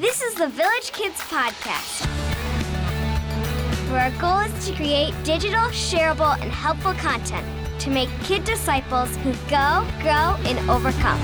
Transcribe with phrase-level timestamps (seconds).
[0.00, 2.06] This is the Village Kids Podcast,
[3.90, 7.46] where our goal is to create digital, shareable, and helpful content
[7.80, 11.20] to make kid disciples who go, grow, and overcome.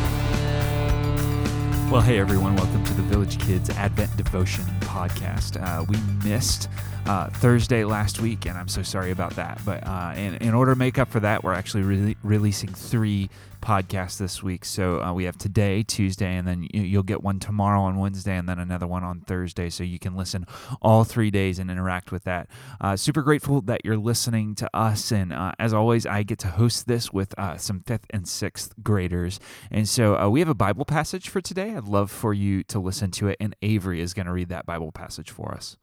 [1.91, 5.59] Well, hey everyone, welcome to the Village Kids Advent Devotion Podcast.
[5.59, 5.97] Uh, we
[6.29, 6.69] missed
[7.07, 9.61] uh, Thursday last week, and I'm so sorry about that.
[9.65, 13.31] But uh, in, in order to make up for that, we're actually re- releasing three
[13.63, 14.65] podcasts this week.
[14.65, 18.37] So uh, we have today, Tuesday, and then you, will get one tomorrow on Wednesday,
[18.37, 19.71] and then another one on Thursday.
[19.71, 20.47] So you can listen
[20.83, 22.49] all three days and interact with that.
[22.81, 25.13] Uh, super grateful that you're listening to us.
[25.13, 28.75] And uh, as always, I get to host this with uh, some fifth and sixth
[28.83, 29.39] graders.
[29.71, 31.75] And so we have a Bible passage for today.
[31.75, 33.37] I'd love for you to listen to it.
[33.41, 35.77] And Avery is going to read that Bible passage for us.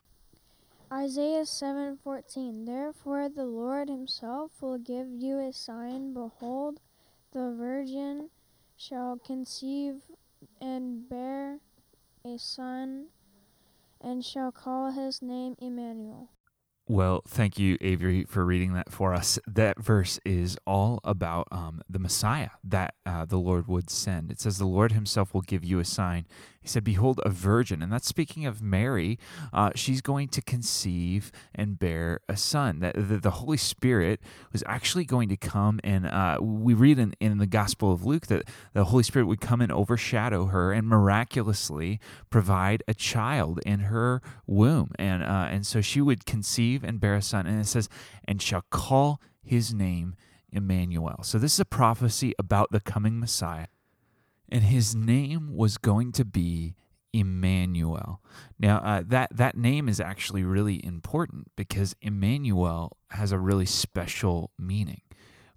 [0.93, 6.81] Isaiah 7:14 Therefore the Lord himself will give you a sign behold
[7.31, 8.29] the virgin
[8.77, 10.03] shall conceive
[10.61, 11.61] and bear
[12.23, 13.07] a son
[13.99, 16.29] and shall call his name Immanuel.
[16.85, 19.39] Well, thank you, Avery, for reading that for us.
[19.47, 24.29] That verse is all about um, the Messiah that uh, the Lord would send.
[24.29, 26.25] It says, The Lord himself will give you a sign.
[26.63, 27.81] He said, Behold, a virgin.
[27.81, 29.19] And that's speaking of Mary.
[29.51, 32.79] Uh, she's going to conceive and bear a son.
[32.79, 34.21] That the, the, Holy Spirit
[34.53, 38.27] was actually going to come and uh, we read in, in the Gospel of Luke
[38.27, 43.81] that the Holy Spirit would come and overshadow her and miraculously provide a child in
[43.81, 44.91] her womb.
[44.97, 47.45] And, uh, and so she would conceive and bear a son.
[47.45, 47.89] And it says,
[48.25, 50.15] And shall call his name
[50.49, 51.23] Immanuel.
[51.23, 53.67] So this is a prophecy about the coming Messiah
[54.53, 56.75] and his name was going to be
[57.11, 58.21] Immanuel.
[58.59, 64.51] Now, uh, that that name is actually really important because Immanuel has a really special
[64.59, 65.01] meaning.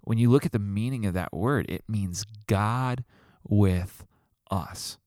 [0.01, 3.03] When you look at the meaning of that word, it means God
[3.47, 4.03] with
[4.49, 4.97] us.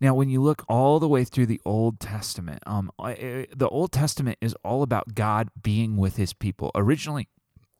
[0.00, 4.38] Now, when you look all the way through the Old Testament, um, the Old Testament
[4.40, 6.70] is all about God being with His people.
[6.74, 7.28] Originally,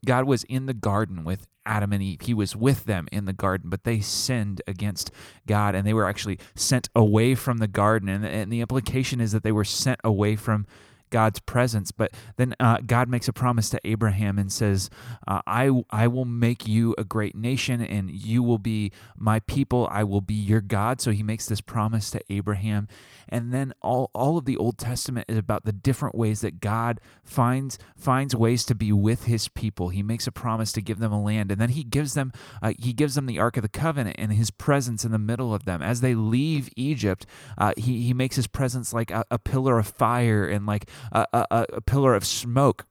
[0.04, 2.21] God was in the garden with Adam and Eve.
[2.22, 5.10] He was with them in the garden, but they sinned against
[5.47, 8.09] God and they were actually sent away from the garden.
[8.09, 10.66] And, and the implication is that they were sent away from
[11.11, 11.93] God's presence.
[11.93, 14.91] But then uh, God makes a promise to Abraham and says,
[15.27, 19.89] uh, I, I will make you a great nation and you will be my people.
[19.91, 21.00] I will be your God.
[21.00, 22.89] So he makes this promise to Abraham.
[23.28, 27.00] And then all, all of the Old Testament is about the different ways that God
[27.25, 29.88] finds, finds ways to be with his people.
[29.88, 31.50] He makes a promise to give them a land.
[31.50, 34.33] And then he gives them, uh, he gives them the Ark of the Covenant and
[34.33, 35.83] his presence in the middle of them.
[35.83, 37.27] As they leave Egypt,
[37.59, 41.26] uh, he, he makes his presence like a, a pillar of fire and like a,
[41.32, 42.86] a, a pillar of smoke.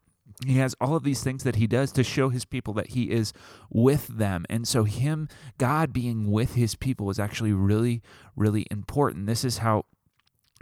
[0.46, 3.10] He has all of these things that he does to show his people that he
[3.10, 3.32] is
[3.70, 4.46] with them.
[4.50, 8.02] And so him god being with his people is actually really
[8.36, 9.28] really important.
[9.28, 9.86] This is how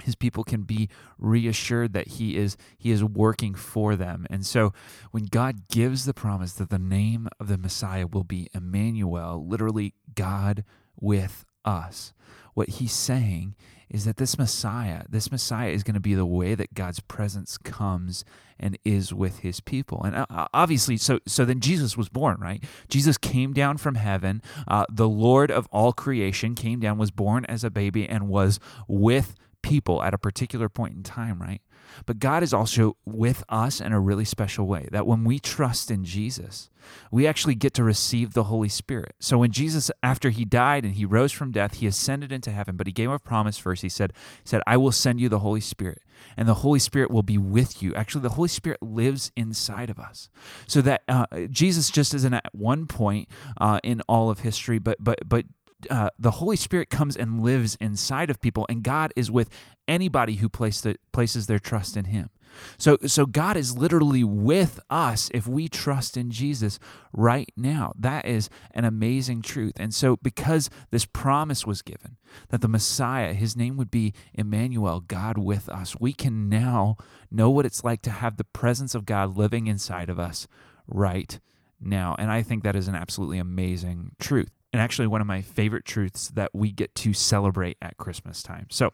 [0.04, 4.28] his people can be reassured that he is he is working for them.
[4.30, 4.74] And so
[5.12, 9.96] when god gives the promise that the name of the messiah will be immanuel literally
[10.14, 10.64] god
[11.00, 12.14] with us
[12.54, 13.56] what he's saying
[13.94, 17.60] is that this Messiah, this Messiah is going to be the way that God's presence
[17.60, 18.26] comes
[18.60, 20.02] and is with his people.
[20.04, 22.64] And uh, uh, obviously, so so then Jesus was born, right?
[22.90, 24.42] Jesus came down from heaven.
[24.68, 28.60] Uh, the Lord of all creation came down, was born as a baby, and was
[28.88, 31.62] with people at a particular point in time, right?
[32.06, 35.92] But God is also with us in a really special way that when we trust
[35.92, 36.70] in Jesus,
[37.12, 39.16] we actually get to receive the Holy Spirit.
[39.20, 42.76] So when Jesus, after he died and he rose from death, he ascended into heaven,
[42.78, 43.82] but he gave a promise first.
[43.82, 44.14] He said,
[44.44, 46.02] he said, I will send you the Holy Spirit,
[46.36, 47.94] and the Holy Spirit will be with you.
[47.96, 50.30] Actually, the Holy Spirit lives inside of us.
[50.68, 53.30] So that uh, Jesus just isn't at one point
[53.60, 55.46] uh, in all of history, but but but
[55.90, 59.50] uh, the Holy Spirit comes and lives inside of people, and God is with
[59.88, 62.30] anybody who place the, places their trust in Him.
[62.78, 66.80] So, so God is literally with us if we trust in Jesus
[67.12, 67.94] right now.
[67.98, 69.74] That is an amazing truth.
[69.78, 72.18] And so, because this promise was given
[72.50, 76.98] that the Messiah, his name would be Immanuel, God with us, we can now
[77.32, 80.48] know what it's like to have the presence of God living inside of us
[80.88, 81.40] right
[81.80, 82.16] now.
[82.18, 85.86] And I think that is an absolutely amazing truth and actually one of my favorite
[85.86, 88.66] truths that we get to celebrate at Christmas time.
[88.72, 88.92] So,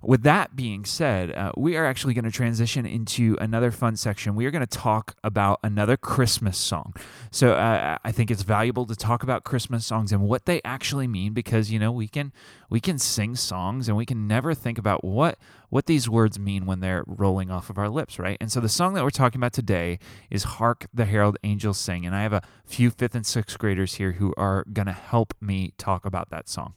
[0.00, 4.36] with that being said, uh, we are actually going to transition into another fun section.
[4.36, 6.94] We are going to talk about another Christmas song.
[7.32, 11.08] So, uh, I think it's valuable to talk about Christmas songs and what they actually
[11.08, 12.32] mean because you know we can
[12.70, 15.38] we can sing songs and we can never think about what
[15.68, 18.36] what these words mean when they're rolling off of our lips, right?
[18.40, 19.98] And so the song that we're talking about today
[20.30, 22.06] is Hark the Herald Angels Sing.
[22.06, 25.15] And I have a few fifth and sixth graders here who are going to help
[25.40, 26.74] me talk about that song.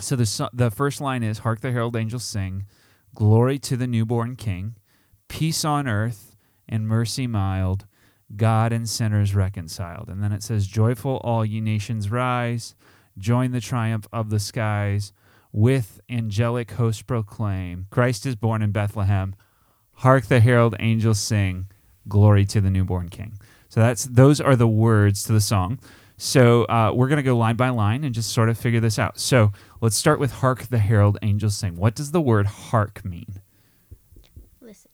[0.00, 2.66] So the, the first line is Hark the Herald Angels Sing.
[3.14, 4.76] Glory to the newborn King,
[5.28, 6.36] peace on earth
[6.68, 7.86] and mercy mild,
[8.36, 10.08] God and sinners reconciled.
[10.08, 12.74] And then it says, Joyful all ye nations rise,
[13.16, 15.12] join the triumph of the skies,
[15.50, 19.34] with angelic hosts proclaim, Christ is born in Bethlehem.
[19.94, 21.66] Hark the herald angels sing,
[22.06, 23.38] Glory to the newborn King.
[23.68, 25.78] So that's those are the words to the song.
[26.20, 28.98] So uh, we're going to go line by line and just sort of figure this
[28.98, 29.18] out.
[29.20, 33.40] So let's start with "Hark the herald angels sing." What does the word "hark" mean?
[34.60, 34.90] Listen.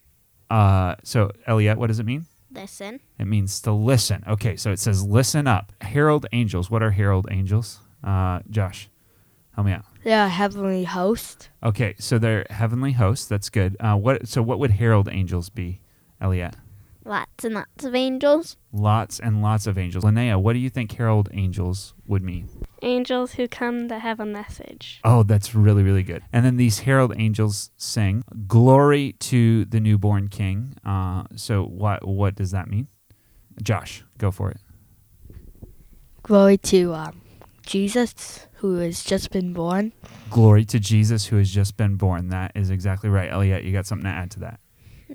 [0.51, 2.27] Uh, so Elliot, what does it mean?
[2.53, 3.01] Listen.
[3.19, 4.23] It means to listen.
[4.29, 5.73] Okay, so it says listen up.
[5.81, 6.71] Herald angels.
[6.71, 7.81] What are herald angels?
[8.05, 8.91] Uh, Josh,
[9.55, 9.87] help me out.
[10.05, 11.49] Yeah, heavenly host.
[11.63, 13.27] Okay, so they're heavenly hosts.
[13.27, 13.77] That's good.
[13.81, 14.29] Uh, what?
[14.29, 15.81] So what would herald angels be,
[16.21, 16.55] Elliot?
[17.07, 18.57] Lots and lots of angels.
[18.73, 20.05] Lots and lots of angels.
[20.05, 22.49] Linnea, what do you think herald angels would mean?
[22.83, 25.01] Angels who come to have a message.
[25.05, 26.23] Oh, that's really, really good.
[26.33, 32.07] And then these herald angels sing, "Glory to the newborn King." Uh, so what?
[32.07, 32.89] What does that mean?
[33.63, 34.59] Josh, go for it.
[36.23, 37.21] Glory to um,
[37.67, 39.93] Jesus, who has just been born.
[40.31, 42.29] Glory to Jesus, who has just been born.
[42.31, 43.63] That is exactly right, Elliot.
[43.63, 44.61] You got something to add to that?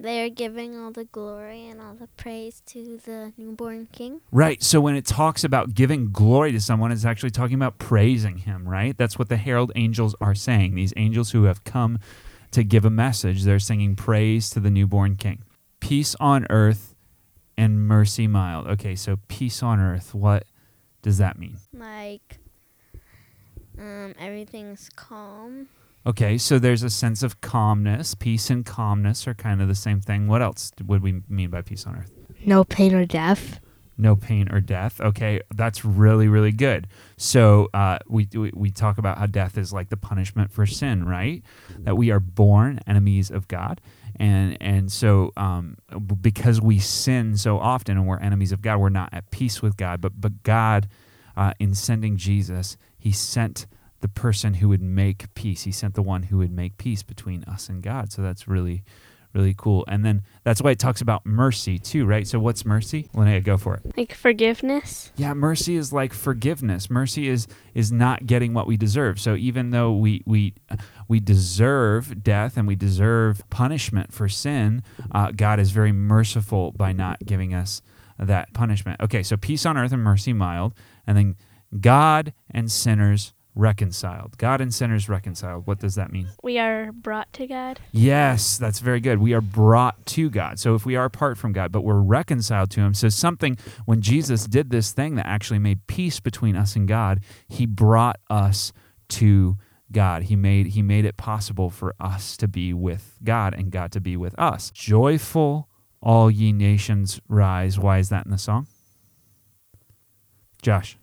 [0.02, 4.22] They are giving all the glory and all the praise to the newborn king.
[4.32, 4.64] Right.
[4.64, 8.68] So when it talks about giving glory to someone, it's actually talking about praising him,
[8.68, 8.98] right?
[8.98, 10.76] That's what the herald angels are saying.
[10.76, 12.00] These angels who have come
[12.52, 15.44] to give a message, they're singing praise to the newborn king.
[15.82, 16.96] Peace on earth
[17.58, 18.68] and mercy mild.
[18.68, 20.46] Okay, so peace on earth, what
[21.02, 21.58] does that mean?
[21.74, 22.40] Like,
[23.78, 25.68] um, everything's calm.
[26.10, 28.16] Okay, so there's a sense of calmness.
[28.16, 30.28] Peace and calmness are kind of the same thing.
[30.28, 32.12] What else would we mean by peace on earth?
[32.46, 33.60] No pain or death.
[33.96, 35.00] no pain or death.
[35.02, 36.88] Okay, that's really really good.
[37.18, 41.06] So uh, we, we we talk about how death is like the punishment for sin,
[41.06, 41.44] right?
[41.80, 43.82] That we are born enemies of God,
[44.16, 45.78] and and so um,
[46.22, 49.76] because we sin so often and we're enemies of God, we're not at peace with
[49.78, 50.00] God.
[50.02, 50.88] But but God,
[51.38, 53.68] uh, in sending Jesus, He sent
[54.02, 55.64] the person who would make peace.
[55.64, 58.12] He sent the one who would make peace between us and God.
[58.12, 58.84] So that's really
[59.34, 59.86] really cool.
[59.88, 62.28] And then that's why it talks about mercy too, right?
[62.28, 63.10] So what's mercy?
[63.14, 63.98] Linnea, go for it.
[63.98, 65.12] Like forgiveness.
[65.16, 66.90] Yeah, mercy is like forgiveness.
[66.90, 69.20] Mercy is is not getting what we deserve.
[69.20, 70.56] So even though we we
[71.08, 76.92] we deserve death and we deserve punishment for sin, uh, God is very merciful by
[76.92, 77.82] not giving us
[78.18, 79.00] that punishment.
[79.02, 80.74] Okay, so peace on earth and mercy mild,
[81.06, 81.36] and then
[81.80, 84.38] God and sinners reconciled.
[84.38, 85.68] God and sinners reconciled.
[85.68, 86.30] What does that mean?
[86.42, 87.80] We are brought to God.
[87.92, 89.20] Yes, that's very good.
[89.20, 90.60] We are brought to God.
[90.60, 94.02] So if we are apart from God, but we're reconciled to Him, so something, when
[94.02, 98.72] Jesus did this thing that actually made peace between us and God, He brought us
[99.10, 99.58] to
[99.92, 100.24] God.
[100.24, 104.02] He made He made it possible for us to be with God and God to
[104.02, 104.72] be with us.
[104.72, 105.68] Joyful
[106.02, 107.78] all ye nations rise.
[107.78, 108.68] Why is that in the song?
[110.62, 110.98] Josh.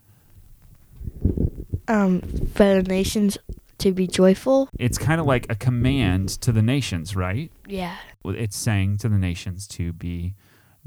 [1.88, 2.20] Um,
[2.54, 3.38] for the nations
[3.78, 4.68] to be joyful.
[4.78, 7.50] It's kind of like a command to the nations, right?
[7.66, 7.96] Yeah.
[8.24, 10.34] it's saying to the nations to be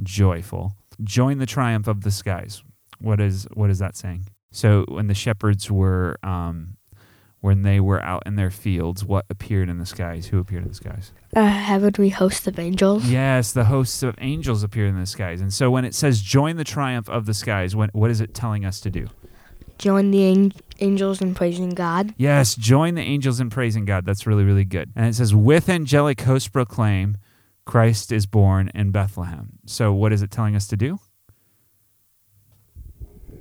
[0.02, 0.74] joyful.
[1.04, 2.64] Join the triumph of the skies.
[3.00, 4.28] What is what is that saying?
[4.52, 6.76] So when the shepherds were um,
[7.42, 10.28] when they were out in their fields, what appeared in the skies?
[10.28, 11.14] Who appeared in the skies?
[11.34, 13.06] A heavenly host of angels.
[13.08, 15.40] Yes, the hosts of angels appeared in the skies.
[15.40, 18.34] And so when it says join the triumph of the skies, when, what is it
[18.34, 19.08] telling us to do?
[19.78, 20.26] Join the
[20.82, 22.14] angels in praising God.
[22.18, 24.06] Yes, join the angels in praising God.
[24.06, 24.92] That's really, really good.
[24.96, 27.18] And it says, with angelic hosts proclaim,
[27.66, 29.60] Christ is born in Bethlehem.
[29.66, 31.00] So what is it telling us to do?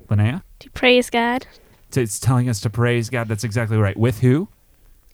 [0.08, 0.42] Linnea?
[0.60, 1.46] To praise God
[1.90, 3.28] So It's telling us to praise God.
[3.28, 3.96] That's exactly right.
[3.96, 4.48] With who?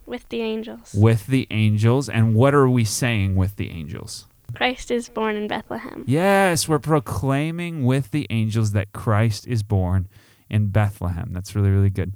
[0.07, 0.95] with the angels.
[0.95, 2.09] With the angels.
[2.09, 4.27] And what are we saying with the angels?
[4.55, 6.05] Christ is born in Bethlehem.
[6.07, 10.09] Yes, we're proclaiming with the angels that Christ is born
[10.51, 11.31] in Bethlehem.
[11.33, 12.15] That's really, really good.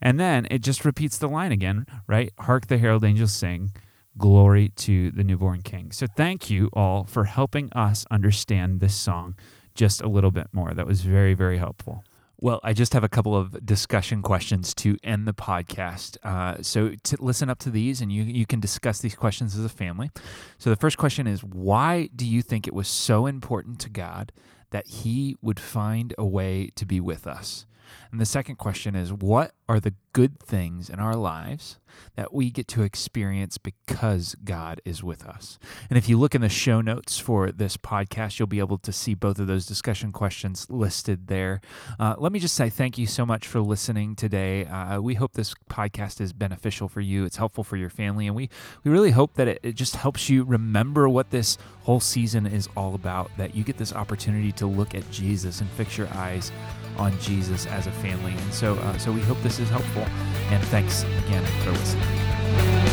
[0.00, 2.32] And then it just repeats the line again, right?
[2.40, 3.72] Hark the herald angels sing,
[4.18, 5.92] glory to the newborn king.
[5.92, 9.34] So thank you all for helping us understand this song
[9.74, 10.72] just a little bit more.
[10.72, 12.04] That was very, very helpful.
[12.40, 16.18] Well, I just have a couple of discussion questions to end the podcast.
[16.22, 19.64] Uh, so to listen up to these, and you you can discuss these questions as
[19.64, 20.10] a family.
[20.58, 24.32] So the first question is, why do you think it was so important to God
[24.74, 27.64] that He would find a way to be with us?
[28.10, 31.78] And the second question is what are the good things in our lives
[32.16, 35.58] that we get to experience because God is with us?
[35.88, 38.92] And if you look in the show notes for this podcast, you'll be able to
[38.92, 41.60] see both of those discussion questions listed there.
[41.98, 44.66] Uh, let me just say thank you so much for listening today.
[44.66, 48.36] Uh, we hope this podcast is beneficial for you, it's helpful for your family, and
[48.36, 48.48] we,
[48.84, 52.68] we really hope that it, it just helps you remember what this whole season is
[52.76, 56.52] all about, that you get this opportunity to look at Jesus and fix your eyes
[56.96, 58.32] on Jesus as a family.
[58.32, 60.06] And so, uh, so we hope this is helpful.
[60.50, 62.83] And thanks again for listening.